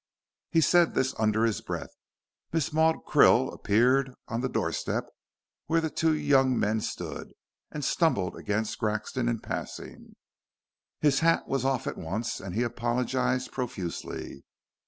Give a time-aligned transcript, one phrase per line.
[0.49, 1.91] He said this under his breath.
[2.51, 5.05] Miss Maud Krill appeared on the doorstep
[5.67, 7.31] where the two young men stood
[7.69, 10.15] and stumbled against Grexon in passing.
[11.01, 14.43] His hat was off at once, and he apologized profusely.